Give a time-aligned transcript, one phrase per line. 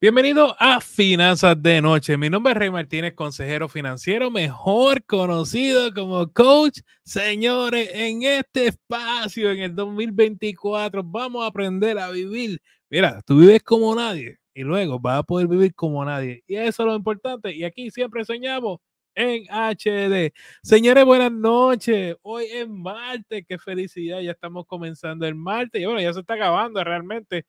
[0.00, 2.16] Bienvenido a Finanzas de Noche.
[2.16, 6.80] Mi nombre es Rey Martínez, consejero financiero, mejor conocido como coach.
[7.04, 12.60] Señores, en este espacio, en el 2024, vamos a aprender a vivir.
[12.88, 16.44] Mira, tú vives como nadie y luego vas a poder vivir como nadie.
[16.46, 17.52] Y eso es lo importante.
[17.54, 18.78] Y aquí siempre soñamos
[19.16, 20.32] en HD.
[20.62, 22.16] Señores, buenas noches.
[22.22, 23.44] Hoy es martes.
[23.48, 24.20] Qué felicidad.
[24.20, 25.82] Ya estamos comenzando el martes.
[25.82, 27.44] Y bueno, ya se está acabando realmente.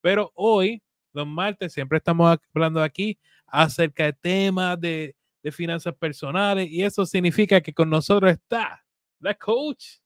[0.00, 0.82] Pero hoy
[1.12, 5.14] los martes siempre estamos hablando aquí acerca de temas de,
[5.50, 8.84] finanzas personales y eso significa que con nosotros está
[9.18, 9.96] la coach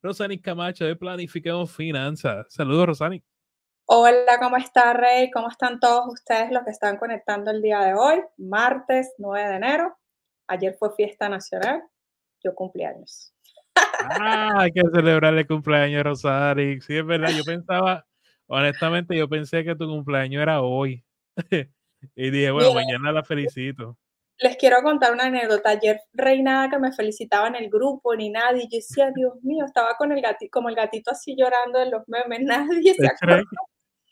[0.00, 2.46] Rosani Camacho de Planifiquemos Finanzas.
[2.50, 3.20] Saludos, Rosani.
[3.86, 5.28] Hola, ¿cómo está Rey?
[5.32, 8.22] ¿Cómo están todos ustedes los que están conectando el día de hoy?
[8.38, 9.98] Martes 9 de enero.
[10.46, 11.82] Ayer fue fiesta nacional.
[12.42, 13.34] Yo cumpleaños.
[14.22, 16.80] Ah, hay que celebrar el cumpleaños, Rosari.
[16.80, 17.30] Sí, es verdad.
[17.30, 18.06] Yo pensaba,
[18.52, 21.04] Honestamente, yo pensé que tu cumpleaños era hoy.
[22.16, 23.96] y dije, bueno, mañana la felicito.
[24.40, 25.70] Les quiero contar una anécdota.
[25.70, 28.62] Ayer Reina que me felicitaba en el grupo, ni nadie.
[28.64, 32.02] Yo decía, Dios mío, estaba con el gatito, como el gatito así llorando en los
[32.08, 32.40] memes.
[32.44, 33.44] Nadie se acordó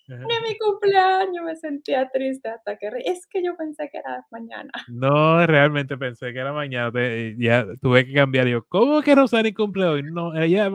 [0.06, 1.44] de mi cumpleaños.
[1.44, 4.70] Me sentía triste hasta que es que yo pensé que era mañana.
[4.88, 6.92] No, realmente pensé que era mañana.
[7.36, 8.46] Ya tuve que cambiar.
[8.46, 10.02] Yo, ¿cómo que Rosani cumple hoy?
[10.04, 10.70] No, ella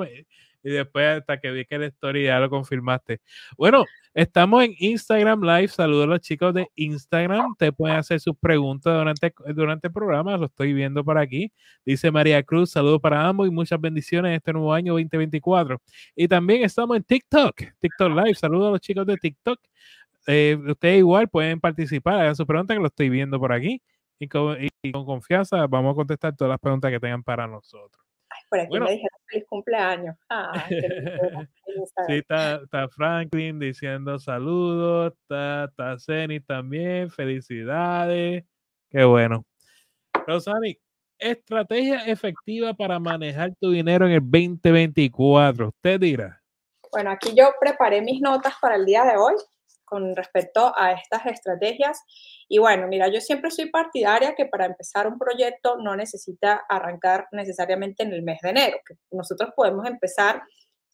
[0.63, 3.19] y después hasta que vi que la historia ya lo confirmaste.
[3.57, 5.67] Bueno, estamos en Instagram Live.
[5.67, 7.55] Saludos a los chicos de Instagram.
[7.57, 10.37] Te pueden hacer sus preguntas durante, durante el programa.
[10.37, 11.51] Lo estoy viendo por aquí.
[11.85, 15.81] Dice María Cruz, saludos para ambos y muchas bendiciones en este nuevo año 2024.
[16.15, 18.35] Y también estamos en TikTok, TikTok Live.
[18.35, 19.59] Saludos a los chicos de TikTok.
[20.27, 23.81] Eh, ustedes igual pueden participar, hagan su pregunta que lo estoy viendo por aquí.
[24.19, 24.29] Y
[24.83, 28.02] y con confianza vamos a contestar todas las preguntas que tengan para nosotros.
[28.53, 30.15] Por aquí me dijeron feliz cumpleaños.
[30.29, 30.67] Ah,
[32.07, 35.97] sí, está, Franklin diciendo saludos, está, está
[36.45, 38.43] también, felicidades.
[38.91, 39.43] Qué bueno.
[40.27, 40.77] Rosani,
[41.17, 45.69] estrategia efectiva para manejar tu dinero en el 2024.
[45.69, 46.39] Usted dirá.
[46.91, 49.33] Bueno, aquí yo preparé mis notas para el día de hoy
[49.93, 52.01] con respecto a estas estrategias.
[52.49, 57.27] Y bueno, mira, yo siempre soy partidaria que para empezar un proyecto no necesita arrancar
[57.31, 60.41] necesariamente en el mes de enero, que nosotros podemos empezar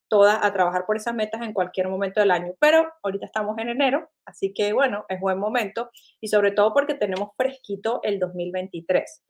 [0.10, 3.70] todas a trabajar por esas metas en cualquier momento del año, pero ahorita estamos en
[3.70, 9.24] enero, así que bueno, es buen momento y sobre todo porque tenemos fresquito el 2023.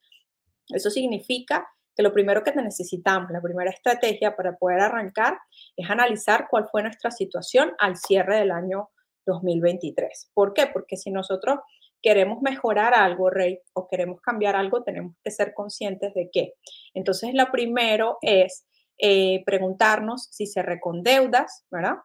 [0.69, 5.37] Eso significa que lo primero que necesitamos, la primera estrategia para poder arrancar
[5.75, 8.89] es analizar cuál fue nuestra situación al cierre del año
[9.29, 10.31] 2023.
[10.33, 10.67] ¿Por qué?
[10.67, 11.59] Porque si nosotros
[12.01, 16.53] queremos mejorar algo, Rey, o queremos cambiar algo, tenemos que ser conscientes de qué.
[16.93, 18.65] Entonces, lo primero es
[18.97, 21.95] eh, preguntarnos si se con deudas, ¿verdad?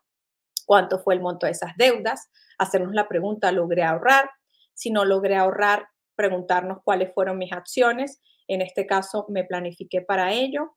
[0.67, 2.31] ¿Cuánto fue el monto de esas deudas?
[2.59, 4.31] Hacernos la pregunta, ¿logré ahorrar?
[4.75, 8.21] Si no logré ahorrar, preguntarnos cuáles fueron mis acciones.
[8.49, 10.77] En este caso, me planifiqué para ello,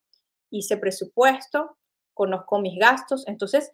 [0.50, 1.78] hice presupuesto,
[2.14, 3.28] conozco mis gastos.
[3.28, 3.72] Entonces,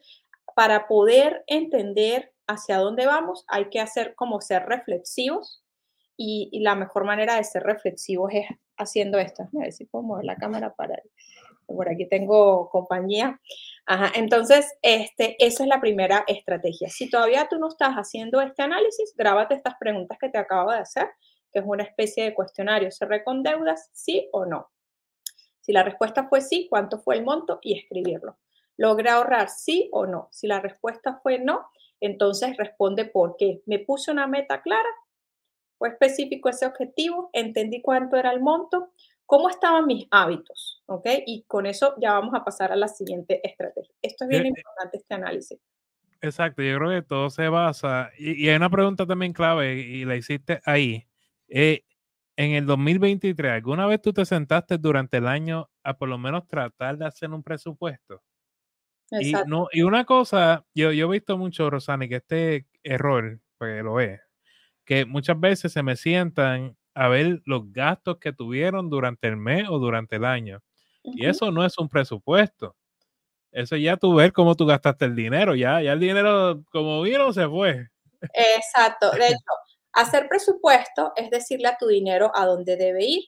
[0.55, 5.63] para poder entender hacia dónde vamos, hay que hacer como ser reflexivos
[6.17, 8.45] y, la mejor manera de ser reflexivos es
[8.77, 9.43] haciendo esto.
[9.43, 11.01] A ver si puedo mover la cámara para...
[11.65, 13.39] Por aquí tengo compañía.
[14.15, 16.89] Entonces, este, esa es la primera estrategia.
[16.89, 20.79] Si todavía tú no estás haciendo este análisis, grábate estas preguntas que te acabo de
[20.79, 21.07] hacer,
[21.51, 22.91] que es una especie de cuestionario.
[22.91, 23.89] ¿Cerré con deudas?
[23.93, 24.69] ¿Sí o no?
[25.61, 27.59] Si la respuesta fue sí, ¿cuánto fue el monto?
[27.61, 28.37] Y escribirlo.
[28.75, 30.27] ¿Logré ahorrar sí o no?
[30.31, 31.65] Si la respuesta fue no,
[32.05, 33.61] entonces responde por qué.
[33.65, 34.89] Me puse una meta clara,
[35.77, 38.91] fue específico ese objetivo, entendí cuánto era el monto,
[39.25, 41.07] cómo estaban mis hábitos, ¿ok?
[41.25, 43.93] Y con eso ya vamos a pasar a la siguiente estrategia.
[44.01, 45.59] Esto es bien importante, este análisis.
[46.21, 50.15] Exacto, yo creo que todo se basa, y, hay una pregunta también clave, y la
[50.15, 51.05] hiciste ahí.
[51.49, 51.83] Eh,
[52.35, 56.47] en el 2023, ¿alguna vez tú te sentaste durante el año a por lo menos
[56.47, 58.21] tratar de hacer un presupuesto?
[59.19, 63.83] Y, no, y una cosa, yo, yo he visto mucho, Rosani, que este error, pues
[63.83, 64.19] lo es,
[64.85, 69.67] que muchas veces se me sientan a ver los gastos que tuvieron durante el mes
[69.69, 70.61] o durante el año.
[71.03, 72.75] Y eso no es un presupuesto.
[73.51, 77.31] Eso ya tú ver cómo tú gastaste el dinero, ya, ya el dinero como vino
[77.33, 77.87] se fue.
[78.33, 79.11] Exacto.
[79.11, 79.53] De hecho,
[79.93, 83.23] hacer presupuesto es decirle a tu dinero a dónde debe ir,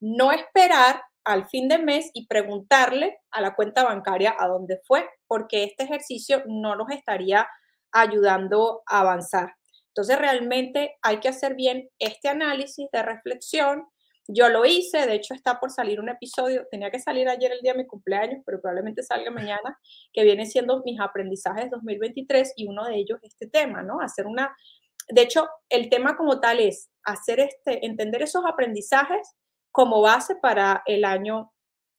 [0.00, 5.08] no esperar al fin de mes y preguntarle a la cuenta bancaria a dónde fue,
[5.28, 7.46] porque este ejercicio no nos estaría
[7.92, 9.54] ayudando a avanzar.
[9.88, 13.84] Entonces, realmente hay que hacer bien este análisis de reflexión.
[14.26, 17.60] Yo lo hice, de hecho está por salir un episodio, tenía que salir ayer el
[17.60, 19.78] día de mi cumpleaños, pero probablemente salga mañana,
[20.12, 24.00] que viene siendo mis aprendizajes 2023 y uno de ellos este tema, ¿no?
[24.00, 24.54] Hacer una
[25.10, 29.36] de hecho, el tema como tal es hacer este, entender esos aprendizajes
[29.72, 31.52] como base para el año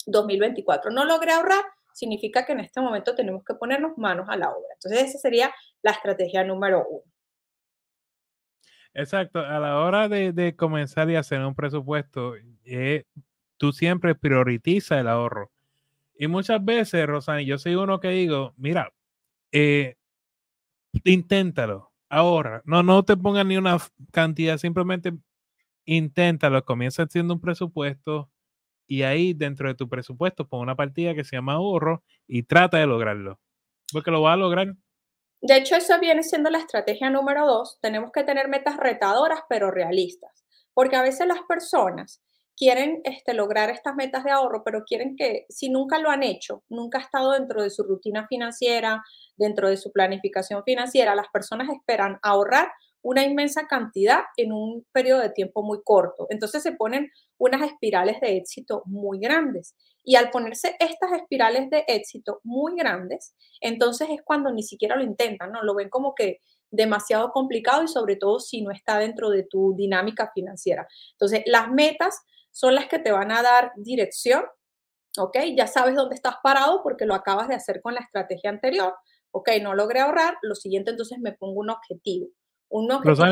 [0.05, 0.91] 2024.
[0.91, 1.63] No logré ahorrar,
[1.99, 4.69] significa que en este momento tenemos que ponernos manos a la obra.
[4.73, 7.03] Entonces, esa sería la estrategia número uno.
[8.93, 12.35] Exacto, a la hora de, comenzar y hacer un presupuesto,
[12.65, 13.03] eh,
[13.57, 15.51] tú siempre prioritizas el ahorro.
[16.15, 18.91] Y muchas veces, Rosani, yo soy uno que digo, mira,
[19.51, 19.95] eh,
[21.03, 22.61] inténtalo, ahorra.
[22.65, 23.77] No, no te pongas ni una
[24.11, 25.13] cantidad, simplemente
[25.85, 28.29] inténtalo, comienza haciendo un presupuesto
[28.89, 32.79] y ahí dentro de tu presupuesto pon una partida que se llama ahorro y trata
[32.79, 33.39] de lograrlo.
[33.93, 34.73] Porque lo va a lograr.
[35.41, 37.77] De hecho, eso viene siendo la estrategia número dos.
[37.81, 40.43] Tenemos que tener metas retadoras, pero realistas.
[40.73, 42.23] Porque a veces las personas
[42.57, 46.63] quieren este, lograr estas metas de ahorro, pero quieren que, si nunca lo han hecho,
[46.67, 49.03] nunca ha estado dentro de su rutina financiera,
[49.37, 52.69] dentro de su planificación financiera, las personas esperan ahorrar
[53.01, 56.27] una inmensa cantidad en un periodo de tiempo muy corto.
[56.29, 59.75] Entonces se ponen unas espirales de éxito muy grandes.
[60.03, 65.03] Y al ponerse estas espirales de éxito muy grandes, entonces es cuando ni siquiera lo
[65.03, 65.63] intentan, ¿no?
[65.63, 66.39] Lo ven como que
[66.71, 70.87] demasiado complicado y sobre todo si no está dentro de tu dinámica financiera.
[71.11, 74.43] Entonces, las metas son las que te van a dar dirección,
[75.17, 75.37] ¿ok?
[75.55, 78.95] Ya sabes dónde estás parado porque lo acabas de hacer con la estrategia anterior.
[79.31, 82.27] Ok, no logré ahorrar, lo siguiente entonces me pongo un objetivo.
[82.69, 83.25] Un objetivo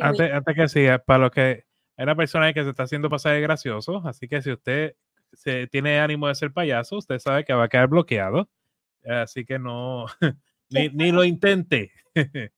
[0.00, 1.64] antes, antes, que siga, para lo que
[1.96, 4.94] hay una persona que se está haciendo pasar de gracioso, así que si usted
[5.32, 8.48] se, tiene ánimo de ser payaso, usted sabe que va a quedar bloqueado,
[9.04, 10.06] así que no,
[10.70, 11.92] ni, ni, lo intente.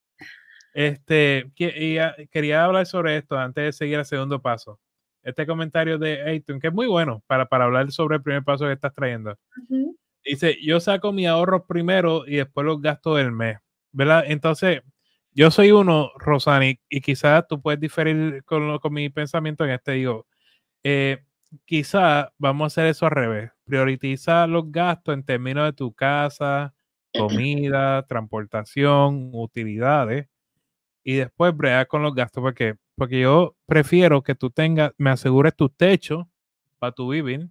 [0.73, 4.79] este, quería hablar sobre esto antes de seguir al segundo paso
[5.23, 8.65] este comentario de Ayton, que es muy bueno para, para hablar sobre el primer paso
[8.65, 9.37] que estás trayendo.
[10.23, 13.57] Dice, yo saco mi ahorro primero y después los gastos del mes,
[13.91, 14.23] ¿verdad?
[14.27, 14.81] Entonces,
[15.33, 19.93] yo soy uno, Rosani, y quizás tú puedes diferir con, con mi pensamiento en este,
[19.93, 20.27] digo,
[20.83, 21.23] eh,
[21.65, 26.73] quizás vamos a hacer eso al revés, prioritiza los gastos en términos de tu casa,
[27.13, 30.27] comida, transportación, utilidades,
[31.03, 35.55] y después bregar con los gastos, porque porque yo prefiero que tú tengas, me asegures
[35.55, 36.29] tu techo
[36.79, 37.49] para tu vivir,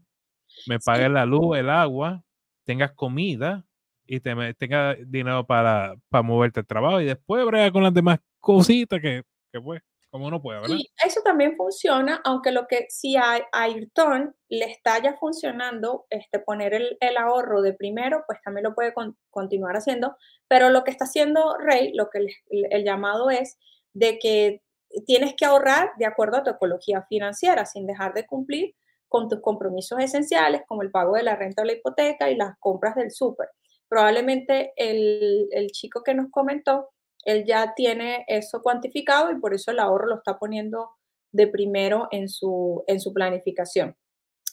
[0.66, 2.24] me pagues la luz, el agua,
[2.64, 3.66] tengas comida
[4.14, 8.18] y te, tengas dinero para, para moverte al trabajo y después brega con las demás
[8.40, 9.80] cositas que, que pues,
[10.10, 10.76] como uno puede, ¿verdad?
[10.76, 16.40] Sí, eso también funciona, aunque lo que sí a, Ayrton le está ya funcionando, este,
[16.40, 18.92] poner el, el ahorro de primero, pues también lo puede
[19.30, 20.14] continuar haciendo,
[20.46, 23.56] pero lo que está haciendo Rey, lo que el, el llamado es
[23.94, 24.60] de que
[25.06, 28.74] tienes que ahorrar de acuerdo a tu ecología financiera, sin dejar de cumplir
[29.08, 32.58] con tus compromisos esenciales, como el pago de la renta o la hipoteca y las
[32.58, 33.48] compras del súper.
[33.92, 36.88] Probablemente el, chico que nos comentó,
[37.26, 40.92] él ya tiene eso cuantificado y por eso el ahorro lo está poniendo
[41.30, 43.94] de primero en su, en su planificación.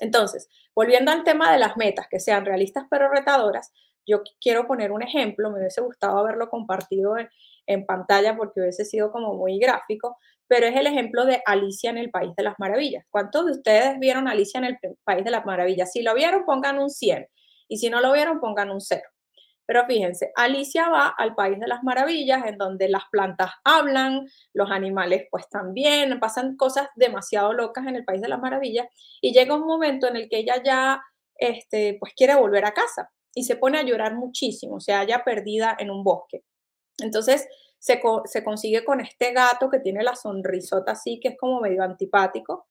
[0.02, 3.72] Entonces, volviendo al tema de las metas, que sean realistas pero retadoras,
[4.06, 7.30] yo quiero poner un ejemplo, me hubiese gustado haberlo compartido en,
[7.66, 11.98] en pantalla porque hubiese sido como muy gráfico, pero es el ejemplo de Alicia en
[11.98, 13.06] el País de las Maravillas.
[13.10, 15.94] ¿Cuántos de ustedes vieron Alicia en el País de las Maravillas?
[15.94, 17.26] Si lo vieron, pongan un 100
[17.70, 19.02] y si no lo vieron, pongan un 0.
[19.70, 24.72] Pero fíjense, Alicia va al País de las Maravillas, en donde las plantas hablan, los
[24.72, 28.88] animales pues también, pasan cosas demasiado locas en el País de las Maravillas,
[29.22, 31.04] y llega un momento en el que ella ya
[31.36, 35.78] este, pues quiere volver a casa y se pone a llorar muchísimo, sea, ya perdida
[35.78, 36.42] en un bosque.
[36.98, 37.48] Entonces
[37.78, 38.02] se,
[38.44, 42.69] consigue con este gato que tiene la sonrisota así, que es como medio antipático,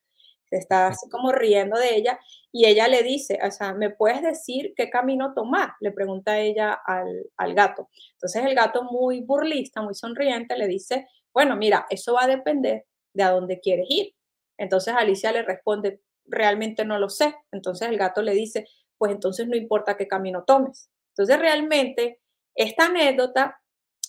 [0.50, 2.18] se está así como riendo de ella
[2.52, 5.72] y ella le dice, o sea, ¿me puedes decir qué camino tomar?
[5.80, 7.88] Le pregunta ella al, gato.
[8.12, 12.86] Entonces el gato muy burlista, muy sonriente, le dice, bueno, mira, eso va a depender
[13.12, 14.14] de a dónde quieres ir.
[14.56, 17.34] Entonces Alicia le responde, realmente no lo sé.
[17.52, 20.90] Entonces el gato le dice, pues entonces no importa qué camino tomes.
[21.10, 22.20] Entonces realmente
[22.54, 23.60] esta anécdota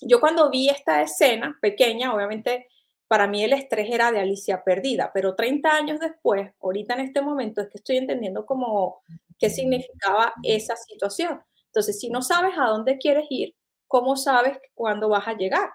[0.01, 2.67] yo cuando vi esta escena pequeña, obviamente
[3.09, 7.21] para mí el estrés era de Alicia perdida, pero 30 años después, ahorita en este
[7.23, 9.01] momento, es que estoy entendiendo como
[9.39, 11.41] qué significaba esa situación.
[11.65, 13.55] Entonces, si no sabes a dónde quieres ir,
[13.87, 15.71] ¿cómo sabes cuándo vas a llegar?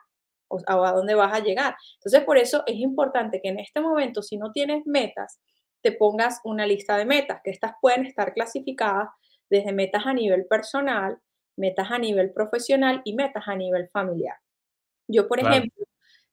[0.46, 1.74] O a dónde vas a llegar.
[1.94, 5.40] Entonces, por eso es importante que en este momento, si no tienes metas,
[5.82, 9.08] te pongas una lista de metas, que estas pueden estar clasificadas
[9.50, 11.18] desde metas a nivel personal,
[11.56, 14.36] metas a nivel profesional y metas a nivel familiar.
[15.08, 15.84] Yo, por ejemplo,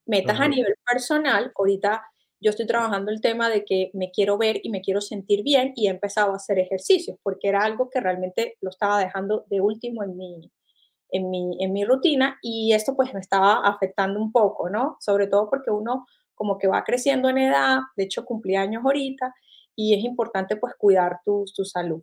[0.06, 2.04] metas a nivel personal, ahorita
[2.42, 5.74] yo estoy trabajando el tema de que me quiero ver y me quiero sentir bien
[5.76, 9.62] y he empezado a hacer ejercicios porque era algo que realmente lo estaba dejando de
[9.62, 10.52] último en mi,
[11.10, 14.98] en mi, en mi rutina y esto pues me estaba afectando un poco, ¿no?
[15.00, 19.32] Sobre todo porque uno como que va creciendo en edad, de hecho cumplí años ahorita
[19.76, 22.02] y es importante pues cuidar tu, tu salud.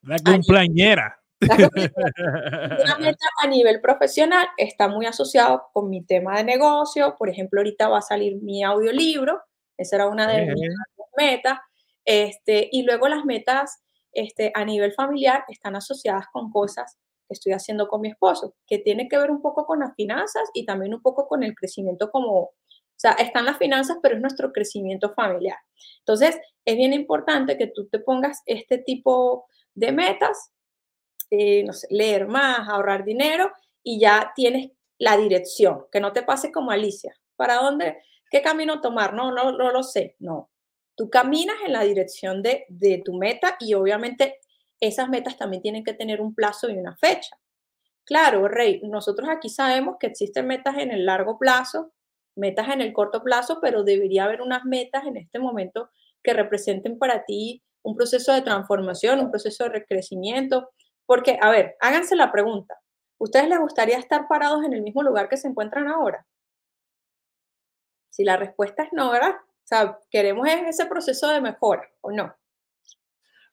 [0.00, 1.20] La cumpleañera.
[1.40, 1.56] Una
[2.98, 7.16] meta a nivel profesional está muy asociado con mi tema de negocio.
[7.18, 9.42] Por ejemplo, ahorita va a salir mi audiolibro.
[9.76, 10.68] Esa era una de mis
[11.16, 11.58] metas.
[12.04, 17.52] Este, y luego las metas este, a nivel familiar están asociadas con cosas que estoy
[17.52, 20.94] haciendo con mi esposo, que tiene que ver un poco con las finanzas y también
[20.94, 22.54] un poco con el crecimiento como, o
[22.96, 25.58] sea, están las finanzas, pero es nuestro crecimiento familiar.
[26.00, 30.52] Entonces, es bien importante que tú te pongas este tipo de metas,
[31.30, 33.52] eh, no sé, leer más, ahorrar dinero
[33.82, 37.14] y ya tienes la dirección, que no te pase como Alicia.
[37.36, 37.98] ¿Para dónde?
[38.30, 39.14] ¿Qué camino tomar?
[39.14, 40.16] No, no, no lo sé.
[40.18, 40.50] No,
[40.96, 42.66] Tú caminas en la dirección de,
[43.04, 44.38] tu meta y obviamente
[44.80, 47.36] esas metas también tienen que tener un plazo y una fecha.
[48.04, 51.92] Claro, Rey, nosotros aquí sabemos que existen metas en el largo plazo,
[52.36, 55.90] metas en el corto plazo, pero debería haber unas metas en este momento
[56.22, 60.70] que representen para ti un proceso de transformación, un proceso de crecimiento.
[61.06, 62.78] Porque, a ver, háganse la pregunta.
[63.18, 66.26] ¿Ustedes les gustaría estar parados en el mismo lugar que se encuentran ahora?
[68.10, 69.36] Si la respuesta es no, ¿verdad?
[69.36, 72.34] O sea, queremos ese proceso de mejora, ¿o no?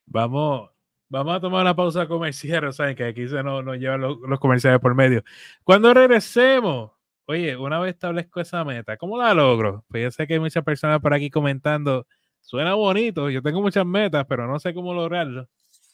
[0.06, 0.70] Vamos,
[1.08, 2.96] vamos a tomar una pausa comercial, ¿saben?
[2.96, 5.24] Que aquí se nos, llevan los, comerciales por medio.
[5.64, 6.92] Cuando regresemos,
[7.26, 9.86] oye, una vez establezco esa meta, ¿cómo la logro?
[9.90, 12.06] Pues yo sé que hay muchas personas por aquí comentando,
[12.42, 15.48] suena bonito, yo tengo muchas metas, pero no sé cómo lograrlo.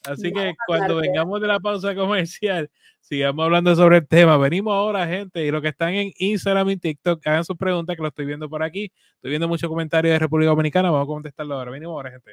[0.04, 4.36] Así que cuando vengamos de la pausa comercial, sigamos hablando sobre el tema.
[4.36, 8.02] Venimos ahora, gente, y los que están en Instagram y TikTok, hagan sus preguntas, que
[8.02, 8.92] lo estoy viendo por aquí.
[9.16, 11.70] Estoy viendo muchos comentarios de República Dominicana, vamos a contestarlo ahora.
[11.70, 12.32] Venimos ahora, gente.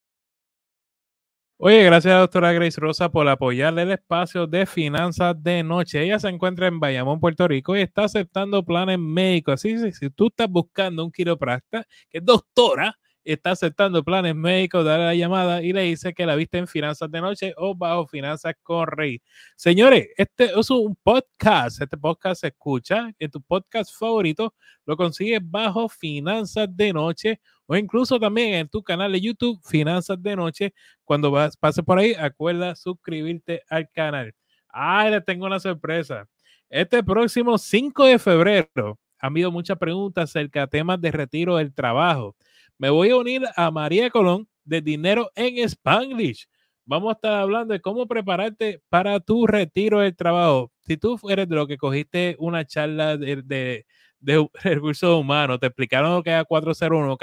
[1.59, 6.01] Oye, gracias a doctora Grace Rosa por apoyarle el espacio de finanzas de noche.
[6.01, 9.53] Ella se encuentra en Bayamón, Puerto Rico y está aceptando planes médicos.
[9.53, 14.85] Así que si tú estás buscando un quiropracta, que es doctora, está aceptando planes médicos,
[14.85, 18.07] dale la llamada y le dice que la viste en Finanzas de Noche o bajo
[18.07, 19.21] Finanzas con Rey.
[19.55, 21.81] Señores, este es un podcast.
[21.81, 24.53] Este podcast se escucha en tu podcast favorito.
[24.85, 30.21] Lo consigues bajo Finanzas de Noche o incluso también en tu canal de YouTube, Finanzas
[30.21, 30.73] de Noche.
[31.03, 34.33] Cuando vas, pases por ahí, acuerda suscribirte al canal.
[34.69, 36.27] Ah, le tengo una sorpresa.
[36.69, 41.73] Este próximo 5 de febrero, han habido muchas preguntas acerca de temas de retiro del
[41.73, 42.35] trabajo.
[42.79, 46.47] Me voy a unir a María Colón de Dinero en Spanglish.
[46.85, 50.71] Vamos a estar hablando de cómo prepararte para tu retiro del trabajo.
[50.87, 53.85] Si tú eres de lo que cogiste una charla de, de,
[54.21, 57.17] de recursos humanos, te explicaron lo que era 401,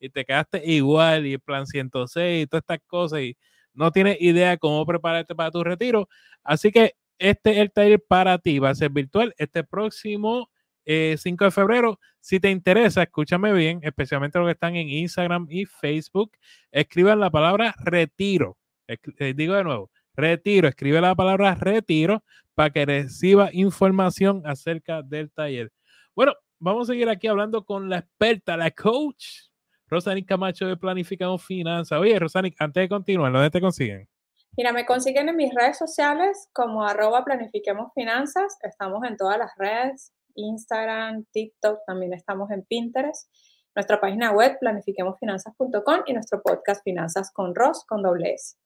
[0.00, 3.36] y te quedaste igual y el plan 106 y todas estas cosas y
[3.74, 6.08] no tienes idea cómo prepararte para tu retiro.
[6.42, 8.58] Así que este es el taller para ti.
[8.60, 10.48] Va a ser virtual este próximo
[10.84, 12.00] 5 eh, de febrero.
[12.20, 16.32] Si te interesa, escúchame bien, especialmente los que están en Instagram y Facebook,
[16.70, 18.56] escriban la palabra retiro.
[18.88, 20.68] Eh, digo de nuevo, retiro.
[20.68, 22.22] Escribe la palabra retiro
[22.54, 25.72] para que reciba información acerca del taller.
[26.14, 29.52] Bueno, vamos a seguir aquí hablando con la experta, la coach
[29.86, 31.98] Rosanic Camacho de Planificamos Finanzas.
[31.98, 34.08] Oye, Rosanic, antes de continuar, ¿dónde te consiguen?
[34.56, 38.58] Mira, me consiguen en mis redes sociales como arroba planifiquemos finanzas.
[38.62, 43.30] Estamos en todas las redes, Instagram, TikTok, también estamos en Pinterest.
[43.74, 48.56] Nuestra página web, planifiquemosfinanzas.com y nuestro podcast Finanzas con Ros, con doble S.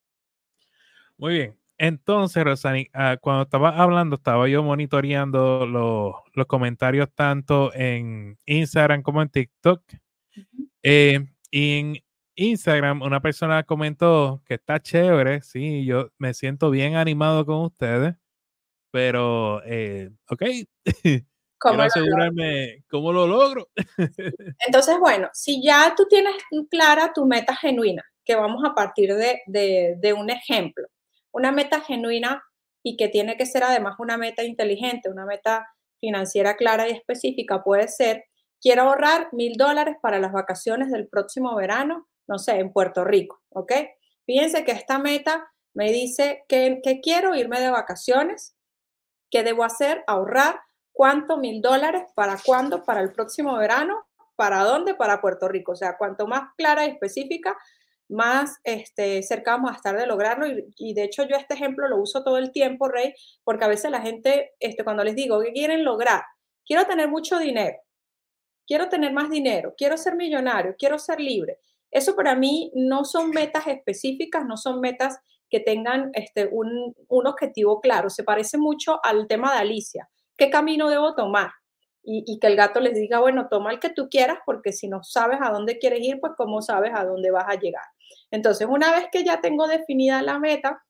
[1.16, 1.58] Muy bien.
[1.78, 9.22] Entonces, Rosanic, ah, cuando estaba hablando, estaba yo monitoreando los comentarios tanto en Instagram como
[9.22, 9.82] en TikTok.
[10.82, 11.96] Eh, en
[12.34, 18.14] Instagram, una persona comentó que está chévere, sí, yo me siento bien animado con ustedes,
[18.90, 20.42] pero, eh, ok,
[21.58, 23.68] ¿Cómo asegurarme cómo lo logro.
[24.66, 26.34] Entonces, bueno, si ya tú tienes
[26.70, 30.86] clara tu meta genuina, que vamos a partir de, de un ejemplo,
[31.32, 32.42] una meta genuina
[32.82, 35.66] y que tiene que ser además una meta inteligente, una meta
[35.98, 38.24] financiera clara y específica, puede ser
[38.60, 43.42] quiero ahorrar mil dólares para las vacaciones del próximo verano, no sé, en Puerto Rico,
[43.50, 43.72] ¿ok?
[44.24, 48.56] Fíjense que esta meta me dice que, que quiero irme de vacaciones,
[49.30, 50.02] ¿qué debo hacer?
[50.06, 50.60] Ahorrar
[50.96, 55.72] cuánto mil dólares, para cuándo, para el próximo verano, para dónde, para Puerto Rico.
[55.72, 57.54] O sea, cuanto más clara y específica,
[58.08, 60.46] más este, cerca vamos a estar de lograrlo.
[60.78, 63.12] Y, de hecho yo este ejemplo lo uso todo el tiempo, Rey,
[63.44, 66.22] porque a veces la gente, este, cuando les digo, ¿qué quieren lograr?
[66.64, 67.76] Quiero tener mucho dinero,
[68.66, 71.58] quiero tener más dinero, quiero ser millonario, quiero ser libre.
[71.90, 75.18] Eso para mí no son metas específicas, no son metas
[75.50, 78.08] que tengan este, un, un objetivo claro.
[78.08, 80.08] Se parece mucho al tema de Alicia.
[80.36, 81.50] ¿Qué camino debo tomar?
[82.08, 85.02] y, que el gato les diga, bueno, toma el que tú quieras, porque si no
[85.02, 87.82] sabes a dónde quieres ir, pues cómo sabes a dónde vas a llegar.
[88.30, 90.80] Entonces, una vez que ya tengo definida la meta,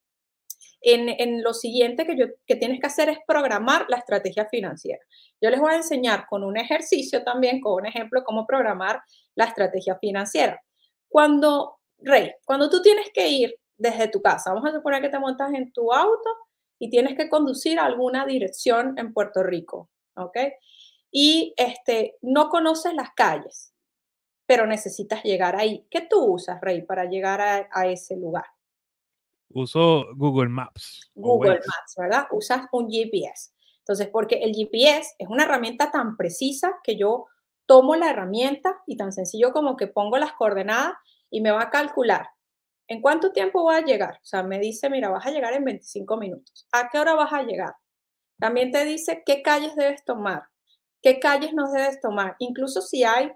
[0.82, 5.02] en, lo siguiente que, yo, que tienes que hacer es programar la estrategia financiera.
[5.40, 9.00] Yo les voy a enseñar con un ejercicio también, con un ejemplo, cómo programar
[9.34, 10.62] la estrategia financiera.
[11.08, 15.18] Cuando, Rey, cuando tú tienes que ir desde tu casa, vamos a suponer que te
[15.18, 16.45] montas en tu auto
[16.78, 20.36] y tienes que conducir a alguna dirección en Puerto Rico, ¿ok?
[21.18, 23.72] y este, no conoces las calles,
[24.44, 25.86] pero necesitas llegar ahí.
[25.90, 28.44] ¿Qué tú usas, Rey, para llegar a, ese lugar?
[29.48, 31.10] Uso Google Maps.
[31.14, 32.26] Google Maps, ¿verdad?
[32.32, 33.52] Usas un GPS.
[33.78, 37.26] Entonces, porque el GPS es una herramienta tan precisa que yo
[37.64, 40.92] tomo la herramienta y tan sencillo como que pongo las coordenadas
[41.30, 42.28] y me va a calcular
[42.88, 44.16] en cuánto tiempo voy a llegar.
[44.22, 46.66] O sea, me dice, mira, vas a llegar en 25 minutos.
[46.72, 47.74] ¿A qué hora vas a llegar?
[48.38, 50.44] También te dice qué calles debes tomar
[51.06, 52.34] qué calles nos debes tomar.
[52.40, 53.30] Incluso si hay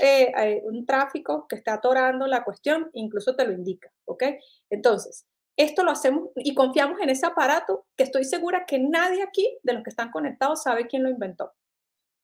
[0.00, 4.22] eh, un tráfico que está atorando la cuestión, incluso te lo indica, ¿ok?
[4.70, 5.26] Entonces,
[5.56, 9.72] esto lo hacemos y confiamos en ese aparato que estoy segura que nadie aquí de
[9.72, 11.54] los que están conectados sabe quién lo inventó.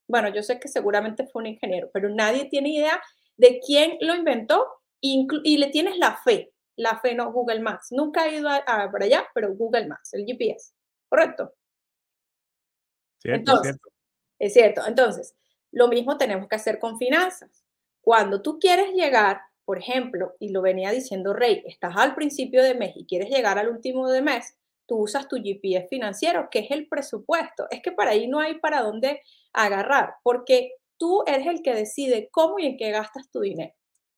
[0.06, 3.02] Bueno, yo sé que seguramente fue un ingeniero, pero nadie tiene idea
[3.36, 4.64] de quién lo inventó
[5.00, 5.26] y,
[5.58, 7.88] le tienes la fe, la fe no Google Maps.
[7.90, 10.72] Nunca he ido a, para allá, pero Google Maps, el GPS,
[11.08, 11.54] ¿correcto?
[13.18, 13.88] Cierto, cierto.
[14.38, 14.82] Es cierto.
[14.86, 15.34] Entonces,
[15.72, 17.64] lo mismo tenemos que hacer con finanzas.
[18.00, 22.74] Cuando tú quieres llegar, por ejemplo, y lo venía diciendo Rey, estás al principio de
[22.74, 26.70] mes y quieres llegar al último de mes, tú usas tu GPS financiero, que es
[26.70, 27.66] el presupuesto.
[27.70, 29.22] Es que para ahí no hay para dónde
[29.52, 33.72] agarrar, porque tú eres el que decide cómo y en qué gastas tu dinero.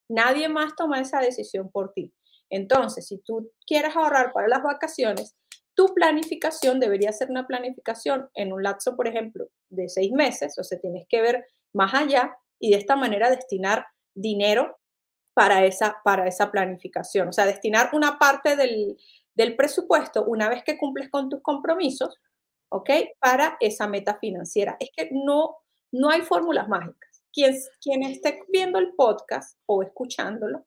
[0.09, 2.13] Nadie más toma esa decisión por ti.
[2.51, 5.37] Entonces, si tú quieres ahorrar para las vacaciones,
[5.75, 10.65] tu planificación debería ser una planificación en un lapso, por ejemplo, de seis meses, o
[10.65, 14.79] sea, tienes que ver más allá y de esta manera destinar dinero
[15.35, 18.97] para esa, para esa planificación, o sea, destinar una parte del,
[19.55, 22.19] presupuesto una vez que cumples con tus compromisos,
[22.71, 22.89] ¿ok?
[23.21, 24.79] Para esa meta financiera.
[24.81, 25.59] Es que no,
[25.93, 27.23] no hay fórmulas mágicas.
[27.35, 30.65] Quien, quien esté viendo el podcast o escuchándolo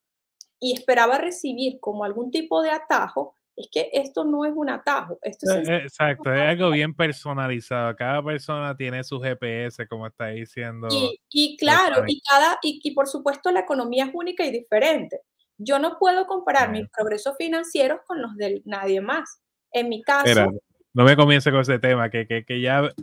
[0.59, 5.19] y esperaba recibir como algún tipo de atajo, es que esto no es un atajo.
[5.21, 7.93] Esto es eh, Exacto, es algo bien personalizado.
[7.95, 10.87] Cada persona tiene su GPS, como está diciendo.
[11.29, 15.19] Y, claro, y, cada, y, por supuesto la economía es única y diferente.
[15.57, 19.41] Yo no puedo comparar mis progresos financieros con los de nadie más.
[19.73, 20.49] En mi caso...
[20.93, 22.93] no me comience con ese tema, que, que, que ya...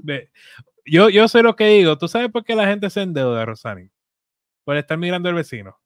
[0.87, 1.99] Yo, yo sé lo que digo.
[1.99, 3.91] ¿Tú sabes por qué la gente se endeuda, Rosani?
[4.65, 5.79] Por estar mirando al vecino.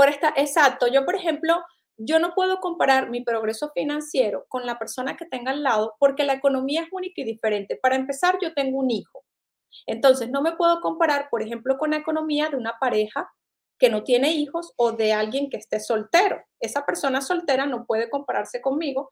[0.00, 0.86] Por esta, exacto.
[0.86, 1.62] Yo, por ejemplo,
[1.98, 6.24] yo no puedo comparar mi progreso financiero con la persona que tenga al lado porque
[6.24, 7.76] la economía es única y diferente.
[7.76, 9.26] Para empezar, yo tengo un hijo.
[9.86, 13.30] Entonces, no me puedo comparar, por ejemplo, con la economía de una pareja
[13.78, 16.42] que no tiene hijos o de alguien que esté soltero.
[16.60, 19.10] Esa persona soltera no puede compararse conmigo.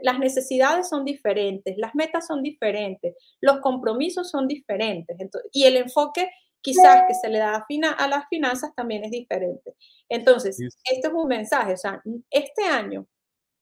[0.00, 5.18] Las necesidades son diferentes, las metas son diferentes, los compromisos son diferentes.
[5.52, 6.30] y el enfoque
[6.62, 7.66] quizás que se le da
[7.98, 9.74] a, las finanzas también es diferente.
[10.08, 13.06] Entonces, esto es un mensaje, o sea, este año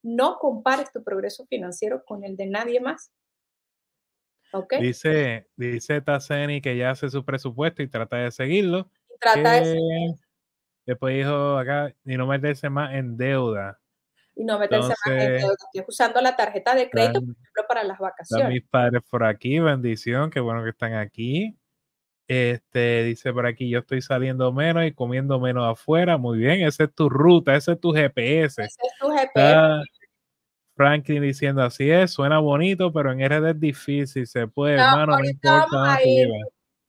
[0.03, 3.11] no compares tu progreso financiero con el de nadie más.
[4.53, 4.75] ¿Ok?
[4.79, 8.89] Dice, dice Tazeni que ya hace su presupuesto y trata de seguirlo.
[9.19, 9.77] trata de
[10.89, 13.79] Después dijo acá, y no meterse más en deuda.
[14.35, 15.53] Y no meterse más en deuda.
[15.53, 18.49] Estoy usando la tarjeta de crédito, por ejemplo, para las vacaciones.
[18.49, 21.58] mis padres por aquí, bendición, qué bueno que están aquí.
[22.29, 26.17] Este dice por aquí, yo estoy saliendo menos y comiendo menos afuera.
[26.17, 28.61] Muy bien, esa es tu ruta, ese es tu GPS.
[28.61, 29.83] Ese es tu GPS.
[30.75, 35.25] Franklin diciendo así es, suena bonito, pero en RD es difícil, se puede, hermano, no
[35.25, 35.67] importa.
[35.71, 35.97] Vamos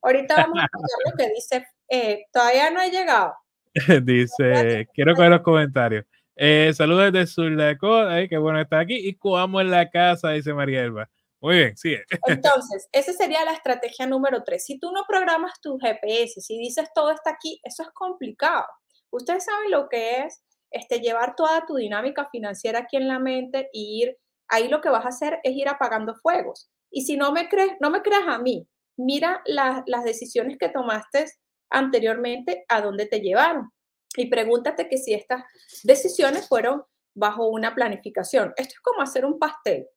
[0.03, 3.33] ahorita vamos a ver lo que dice, eh, todavía no he llegado.
[4.03, 6.05] dice, quiero coger los comentarios.
[6.35, 8.95] Eh, saludos desde Sur de Dakota, eh, qué bueno estar aquí.
[8.95, 11.09] Y cuamos en la casa, dice María Elba.
[11.41, 11.95] Muy bien, sí.
[12.27, 14.65] Entonces, esa sería la estrategia número tres.
[14.65, 18.65] Si tú no programas tu GPS, si dices todo está aquí, eso es complicado.
[19.09, 23.69] Ustedes saben lo que es este, llevar toda tu dinámica financiera aquí en la mente
[23.73, 26.69] y ir, ahí lo que vas a hacer es ir apagando fuegos.
[26.91, 31.25] Y si no me crees, no me creas a mí, mira las decisiones que tomaste
[31.69, 33.71] anteriormente, a dónde te llevaron.
[34.15, 35.43] Y pregúntate que si estas
[35.83, 36.83] decisiones fueron
[37.15, 38.53] bajo una planificación.
[38.57, 39.87] Esto es como hacer un pastel.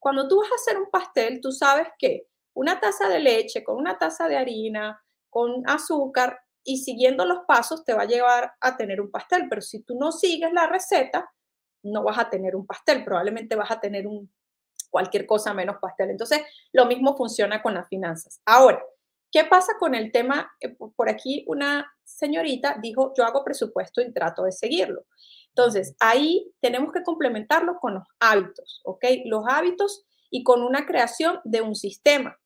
[0.00, 3.76] Cuando tú vas a hacer un pastel, tú sabes que una taza de leche con
[3.76, 8.76] una taza de harina, con azúcar y siguiendo los pasos te va a llevar a
[8.76, 9.46] tener un pastel.
[9.48, 11.30] Pero si tú no sigues la receta,
[11.82, 13.04] no vas a tener un pastel.
[13.04, 14.30] Probablemente vas a tener un,
[14.90, 16.10] cualquier cosa menos pastel.
[16.10, 18.40] Entonces, lo mismo funciona con las finanzas.
[18.44, 18.82] Ahora,
[19.30, 20.50] ¿qué pasa con el tema?
[20.60, 25.04] Eh, por aquí una señorita dijo, yo hago presupuesto y trato de seguirlo.
[25.54, 29.04] Entonces, ahí tenemos que complementarlo con los hábitos, ¿ok?
[29.26, 32.38] Los hábitos y con una creación de un sistema.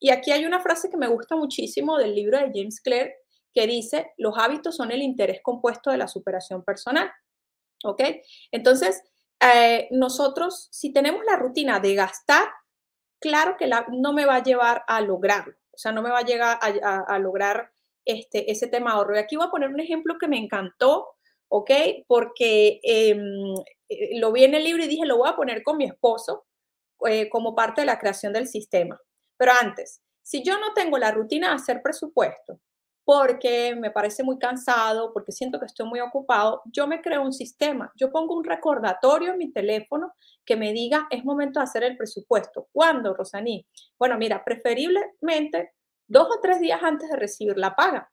[0.00, 3.10] Y aquí hay una frase que me gusta muchísimo del libro de James Clear
[3.54, 7.10] que dice, los hábitos son el interés compuesto de la superación personal,
[7.84, 8.02] ¿ok?
[8.52, 9.02] Entonces,
[9.40, 12.48] eh, nosotros, si tenemos la rutina de gastar,
[13.20, 16.18] claro que la, no me va a llevar a lograrlo, o sea, no me va
[16.18, 17.72] a llegar a, lograr
[18.04, 19.16] este, ese tema ahorro.
[19.16, 21.06] Y aquí voy a poner un ejemplo que me encantó,
[21.48, 21.70] ¿ok?
[22.06, 23.54] Porque em,
[23.88, 26.46] eh, lo vi en el libro y dije, lo voy a poner con mi esposo
[27.06, 29.00] eh, como parte de la creación del sistema.
[29.36, 32.60] Pero antes, si yo no tengo la rutina de hacer presupuesto,
[33.08, 37.32] porque me parece muy cansado, porque siento que estoy muy ocupado, yo me creo un
[37.32, 37.90] sistema.
[37.96, 40.12] Yo pongo un recordatorio en mi teléfono
[40.44, 42.68] que me diga, es momento de hacer el presupuesto.
[42.70, 43.66] ¿Cuándo, Rosaní?
[43.98, 45.72] Bueno, mira, preferiblemente
[46.06, 48.12] dos o tres días antes de recibir la paga,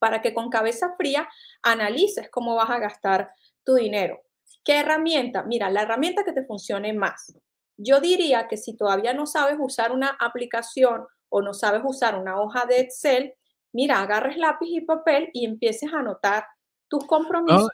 [0.00, 1.28] para que con cabeza fría
[1.62, 3.30] analices cómo vas a gastar
[3.62, 4.20] tu dinero.
[4.64, 5.44] ¿Qué herramienta?
[5.44, 7.38] Mira, la herramienta que te funcione más.
[7.76, 12.40] Yo diría que si todavía no sabes usar una aplicación o no sabes usar una
[12.40, 13.34] hoja de Excel,
[13.72, 16.44] mira, agarres lápiz y papel y empieces a anotar
[16.88, 17.70] tus compromisos.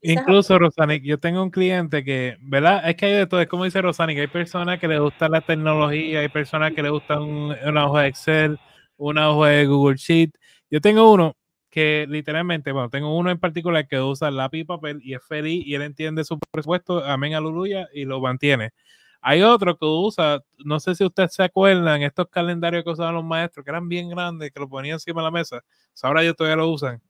[0.00, 2.88] incluso, Rosanic, yo tengo un cliente que, ¿verdad?
[2.88, 5.42] Es que hay de todo, es como dice Rosanic, hay personas que les gusta la
[5.42, 8.58] tecnología, hay personas que les gusta una hoja de Excel,
[8.96, 10.30] una hoja de Google Sheet.
[10.70, 11.36] Yo tengo uno
[11.74, 15.66] que literalmente, bueno, tengo uno en particular que usa lápiz y papel y es feliz
[15.66, 18.70] y él entiende su presupuesto, amén, aleluya, y lo mantiene.
[19.20, 23.24] Hay otro que usa, no sé si ustedes se acuerdan, estos calendarios que usaban los
[23.24, 25.64] maestros, que eran bien grandes, que lo ponían encima de la mesa.
[26.04, 27.02] ahora ellos todavía lo usan.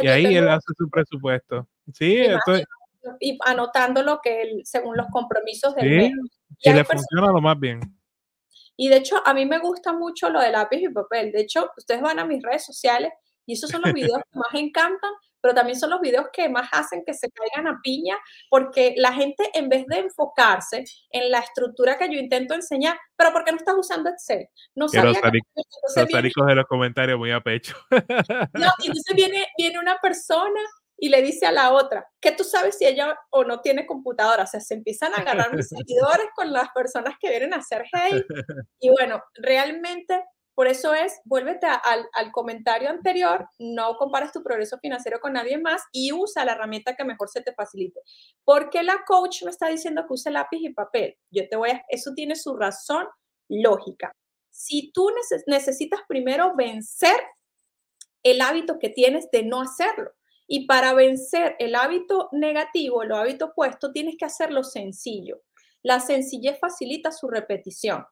[0.00, 1.66] y ahí él hace su presupuesto.
[1.92, 2.62] Sí, estoy...
[3.18, 6.12] Y anotando lo que él, según los compromisos del sí,
[6.60, 7.80] Y, le funciona lo más bien.
[8.76, 11.32] Y de hecho, a mí me gusta mucho lo de lápiz y papel.
[11.32, 13.10] De hecho, ustedes van a mis redes sociales
[13.46, 16.68] y esos son los videos que más encantan pero también son los videos que más
[16.72, 18.16] hacen que se caigan a piña,
[18.48, 23.32] porque la gente en vez de enfocarse en la estructura que yo intento enseñar, pero
[23.32, 24.48] ¿por qué no estás usando Excel?
[24.74, 27.76] No sabía que de los comentarios muy a pecho.
[27.90, 30.60] No, y entonces viene, viene una persona
[30.96, 34.44] y le dice a la otra, que tú sabes si ella o no tiene computadora?
[34.44, 37.84] O sea, se empiezan a agarrar mis seguidores con las personas que vienen a hacer
[37.92, 38.24] hate.
[38.78, 40.22] Y bueno, realmente
[40.54, 45.82] por eso es, vuélvete al, comentario anterior, no compares tu progreso financiero con nadie más
[45.92, 48.00] y usa la herramienta que mejor se te facilite.
[48.44, 51.16] ¿Por qué la coach me está diciendo que use lápiz y papel?
[51.30, 53.06] Yo te voy a, eso tiene su razón
[53.48, 54.12] lógica.
[54.50, 55.10] Si tú
[55.46, 57.16] necesitas primero vencer
[58.22, 60.12] el hábito que tienes de no hacerlo,
[60.46, 65.40] y para vencer el hábito negativo, el hábito opuesto, tienes que hacerlo sencillo.
[65.82, 68.04] La sencillez facilita su repetición.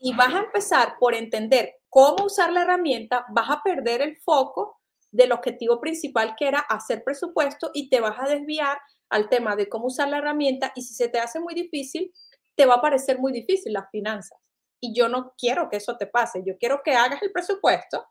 [0.00, 4.80] Y vas a empezar por entender cómo usar la herramienta, vas a perder el foco
[5.10, 9.68] del objetivo principal que era hacer presupuesto y te vas a desviar al tema de
[9.68, 12.12] cómo usar la herramienta y si se te hace muy difícil,
[12.54, 14.38] te va a parecer muy difícil las finanzas.
[14.80, 18.06] Y yo no quiero que eso te pase, yo quiero que hagas el presupuesto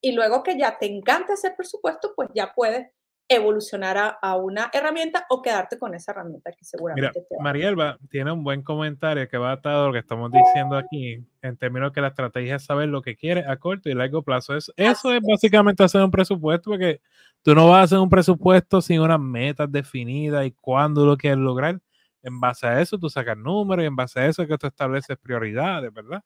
[0.00, 2.88] y luego que ya te encante hacer presupuesto, pues ya puedes
[3.28, 8.32] evolucionar a, una herramienta o quedarte con esa herramienta que seguramente te va Marielba tiene
[8.32, 12.00] un buen comentario que va atado a lo que estamos diciendo aquí, en términos que
[12.00, 14.56] la estrategia es saber lo que quieres a corto y largo plazo.
[14.56, 17.02] Eso, eso es básicamente hacer un presupuesto, porque
[17.42, 21.38] tú no vas a hacer un presupuesto sin unas metas definidas y cuándo lo quieres
[21.38, 21.78] lograr.
[22.22, 24.66] En base a eso, tú sacas números y en base a eso es que tú
[24.66, 26.22] estableces prioridades, ¿verdad?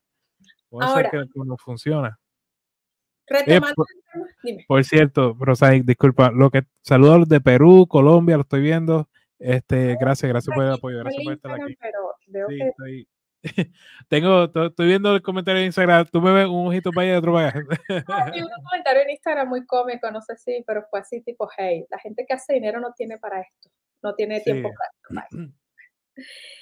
[0.71, 2.19] Ahora, que no funciona.
[4.67, 9.09] Por, cierto, Rosay, disculpa, lo que saludos de Perú, Colombia, lo estoy viendo.
[9.39, 11.77] Este, gracias, gracias por el apoyo, gracias por estar aquí.
[14.09, 16.07] Tengo, estoy viendo el comentario de Instagram.
[16.13, 17.65] Tú me ves un ojito para allá y otro para allá.
[17.89, 21.85] Hay un comentario en Instagram muy cómico, no sé si, pero fue así tipo, hey,
[21.91, 23.71] la gente que hace dinero no tiene para esto,
[24.03, 24.71] no tiene tiempo
[25.13, 25.53] para esto.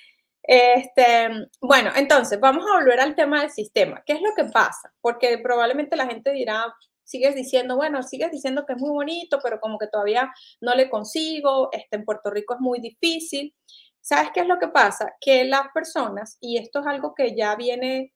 [0.52, 1.28] Este,
[1.60, 4.02] bueno, entonces vamos a volver al tema del sistema.
[4.04, 4.92] ¿Qué es lo que pasa?
[5.00, 9.60] Porque probablemente la gente dirá, sigues diciendo, bueno, sigues diciendo que es muy bonito, pero
[9.60, 13.54] como que todavía no le consigo, este, en Puerto Rico es muy difícil.
[14.00, 15.14] ¿Sabes qué es lo que pasa?
[15.20, 18.12] Que las personas, y esto es algo que ya viene,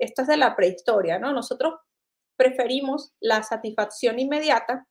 [0.00, 1.34] esto es de la prehistoria, ¿no?
[1.34, 1.74] Nosotros
[2.38, 4.86] preferimos la satisfacción inmediata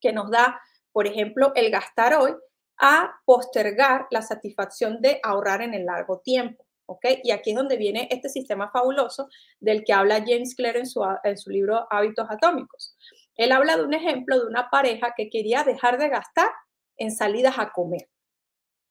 [0.00, 0.58] que nos da,
[0.92, 2.34] por ejemplo, el gastar hoy
[2.82, 6.66] a postergar la satisfacción de ahorrar en el largo tiempo.
[6.86, 7.04] ¿ok?
[7.22, 9.28] Y aquí es donde viene este sistema fabuloso
[9.60, 12.96] del que habla James Clear en su, en su libro Hábitos Atómicos.
[13.36, 16.50] Él habla de un ejemplo de una pareja que quería dejar de gastar
[16.96, 18.08] en salidas a comer.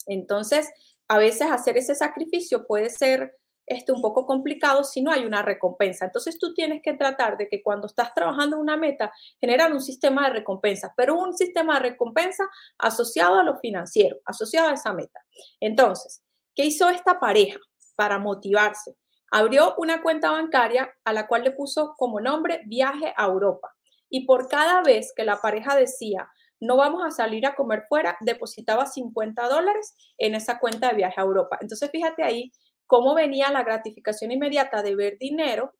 [0.07, 0.71] Entonces,
[1.09, 3.35] a veces hacer ese sacrificio puede ser
[3.71, 6.03] este, un poco complicado si no hay una recompensa.
[6.03, 9.81] Entonces tú tienes que tratar de que cuando estás trabajando en una meta, generar un
[9.81, 14.91] sistema de recompensa, pero un sistema de recompensa asociado a lo financiero, asociado a esa
[14.91, 15.21] meta.
[15.61, 16.21] Entonces,
[16.53, 17.59] ¿qué hizo esta pareja
[17.95, 18.97] para motivarse?
[19.31, 23.73] Abrió una cuenta bancaria a la cual le puso como nombre viaje a Europa.
[24.09, 26.29] Y por cada vez que la pareja decía,
[26.59, 31.21] no vamos a salir a comer fuera, depositaba 50 dólares en esa cuenta de viaje
[31.21, 31.57] a Europa.
[31.61, 32.51] Entonces, fíjate ahí
[32.91, 35.73] cómo venía la gratificación inmediata de ver dinero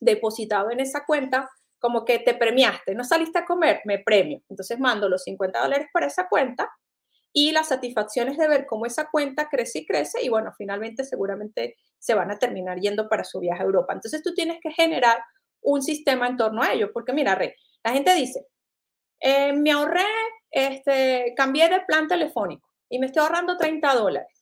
[0.00, 1.48] depositado en esa cuenta,
[1.78, 4.42] como que te premiaste, no saliste a comer, me premio.
[4.48, 6.68] Entonces mando los 50 dólares para esa cuenta
[7.32, 11.76] y las satisfacciones de ver cómo esa cuenta crece y crece y bueno, finalmente seguramente
[12.00, 13.92] se van a terminar yendo para su viaje a Europa.
[13.92, 15.18] Entonces tú tienes que generar
[15.62, 17.52] un sistema en torno a ello, porque mira, Rey,
[17.84, 18.44] la gente dice,
[19.20, 20.02] eh, me ahorré,
[20.50, 24.35] este, cambié de plan telefónico y me estoy ahorrando 30 dólares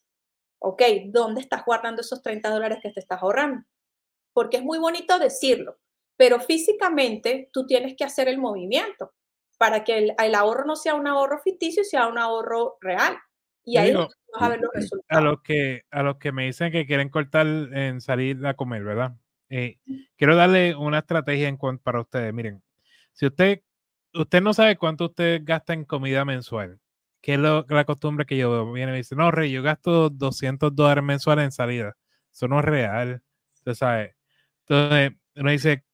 [0.65, 3.65] ok, ¿dónde estás guardando esos 30 dólares que te estás ahorrando?
[4.33, 5.79] Porque es muy bonito decirlo,
[6.17, 9.13] pero físicamente tú tienes que hacer el movimiento
[9.59, 13.17] para que el, ahorro no sea un ahorro ficticio, sea un ahorro real.
[13.63, 15.05] Y ahí vas a ver los resultados.
[15.09, 18.85] A los que, a los que me dicen que quieren cortar en salir a comer,
[18.85, 19.13] ¿verdad?
[19.51, 19.79] Eh,
[20.17, 22.33] quiero darle una estrategia en cuanto para ustedes.
[22.33, 22.63] Miren,
[23.13, 23.63] si usted,
[24.15, 26.81] usted no sabe cuánto usted gasta en comida mensual,
[27.25, 31.03] que es la costumbre que yo viene y dice, no, Rey, yo gasto 200 dólares
[31.03, 31.97] mensuales en salida.
[32.31, 33.23] Eso no es real.
[33.55, 34.17] Usted sabe.
[34.69, 35.85] Entonces, uno dice,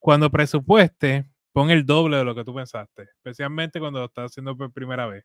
[0.00, 4.56] cuando presupueste, pon el doble de lo que tú pensaste, especialmente cuando lo estás haciendo
[4.56, 5.24] por primera vez.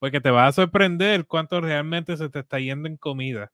[0.00, 3.52] Porque te va a sorprender cuánto realmente se te está yendo en comida.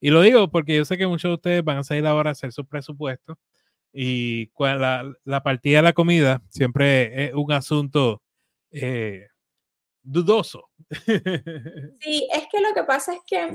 [0.00, 2.32] Y lo digo porque yo sé que muchos de ustedes van a salir ahora a
[2.32, 3.38] hacer su presupuesto
[3.92, 8.22] y la, la partida de la comida siempre es un asunto
[8.72, 9.28] eh,
[10.02, 10.68] dudoso.
[12.00, 13.54] Sí, es que lo que pasa es que,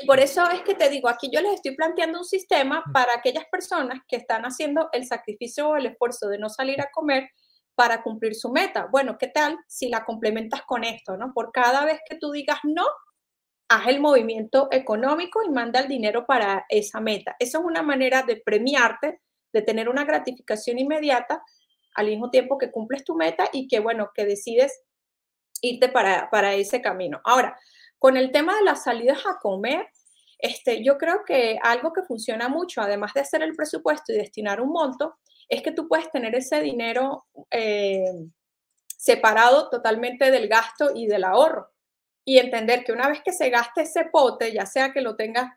[0.00, 3.14] y por eso es que te digo, aquí yo les estoy planteando un sistema para
[3.14, 7.30] aquellas personas que están haciendo el sacrificio o el esfuerzo de no salir a comer
[7.74, 8.88] para cumplir su meta.
[8.90, 11.32] Bueno, ¿qué tal si la complementas con esto, no?
[11.32, 12.84] Por cada vez que tú digas no,
[13.68, 17.36] haz el movimiento económico y manda el dinero para esa meta.
[17.38, 19.20] Eso es una manera de premiarte,
[19.52, 21.42] de tener una gratificación inmediata
[21.94, 24.82] al mismo tiempo que cumples tu meta y que, bueno, que decides
[25.60, 27.20] irte para, para ese camino.
[27.24, 27.58] Ahora,
[27.98, 29.88] con el tema de las salidas a comer,
[30.38, 34.60] este, yo creo que algo que funciona mucho, además de hacer el presupuesto y destinar
[34.60, 35.16] un monto,
[35.48, 38.04] es que tú puedes tener ese dinero eh,
[38.96, 41.70] separado totalmente del gasto y del ahorro.
[42.24, 45.52] Y entender que una vez que se gaste ese pote, ya sea que lo tengas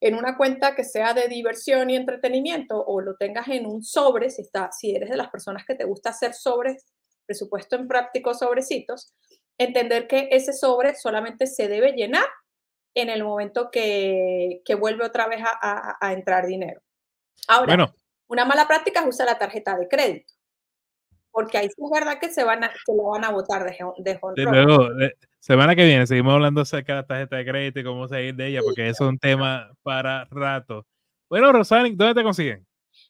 [0.00, 4.30] en una cuenta que sea de diversión y entretenimiento o lo tengas en un sobre,
[4.30, 6.86] si, está, si eres de las personas que te gusta hacer sobres,
[7.26, 9.12] presupuesto en práctico sobrecitos,
[9.58, 12.26] entender que ese sobre solamente se debe llenar
[12.94, 16.80] en el momento que, vuelve otra vez a, entrar dinero.
[17.48, 17.92] Ahora,
[18.28, 20.32] una mala práctica es usar la tarjeta de crédito,
[21.30, 24.20] porque ahí es verdad que se van a, que lo van a votar de, de
[24.36, 24.88] Luego,
[25.40, 28.46] semana que viene seguimos hablando acerca de la tarjeta de crédito y cómo salir de
[28.46, 30.86] ella, porque eso es un tema para rato.
[31.28, 32.66] Bueno, Rosalind, ¿dónde te consiguen?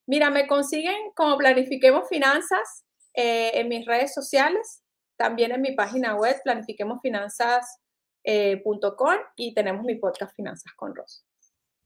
[0.07, 4.84] Mira, me consiguen como Planifiquemos Finanzas eh, en mis redes sociales
[5.17, 11.27] también en mi página web, planifiquemosfinanzas.com y tenemos mi podcast Finanzas con Ros.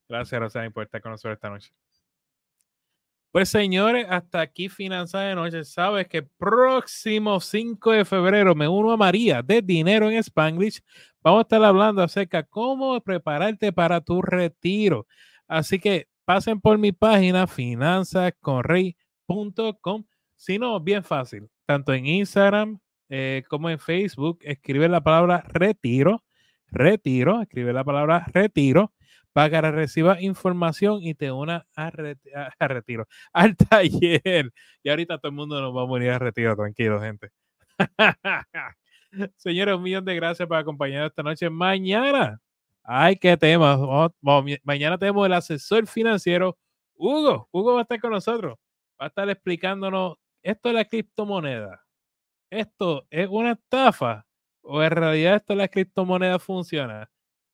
[0.09, 1.73] Gracias, Rosani, por estar con nosotros esta noche.
[3.31, 5.63] Pues señores, hasta aquí Finanzas de Noche.
[5.65, 10.81] Sabes que próximo 5 de febrero me uno a María de Dinero en Spanglish.
[11.23, 15.07] Vamos a estar hablando acerca de cómo prepararte para tu retiro.
[15.47, 20.05] Así que pasen por mi página finanzasconrey.com.
[20.35, 26.25] Si no, bien fácil, tanto en Instagram eh, como en Facebook, escribe la palabra retiro,
[26.71, 28.93] retiro, escribe la palabra retiro
[29.33, 31.91] para que reciba información y te una a,
[32.69, 34.53] retiro, al taller.
[34.83, 37.31] Y ahorita todo el mundo nos va a morir a retiro, tranquilo, gente.
[39.37, 41.49] Señores, un millón de gracias por acompañarnos esta noche.
[41.51, 42.41] Mañana
[42.91, 43.79] Ay, qué tema.
[44.65, 46.57] mañana tenemos el asesor financiero,
[46.95, 47.47] Hugo.
[47.53, 48.59] Hugo va a estar con nosotros.
[48.99, 51.85] Va a estar explicándonos esto de la criptomoneda.
[52.51, 54.27] ¿Esto es una estafa?
[54.63, 57.11] ¿O en realidad esto de la criptomoneda funciona?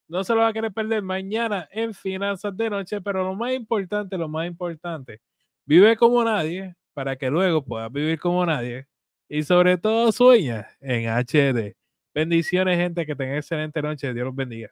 [0.08, 3.52] No se lo va a querer perder mañana en Finanzas de Noche, pero lo más
[3.54, 5.20] importante, lo más importante,
[5.66, 8.86] vive como nadie para que luego puedas vivir como nadie
[9.28, 11.76] y sobre todo sueña en HD.
[12.14, 14.14] Bendiciones, gente, que tengan excelente noche.
[14.14, 14.70] Dios los bendiga.